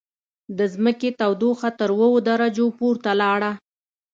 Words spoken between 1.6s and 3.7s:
تر اووه درجو پورته لاړه.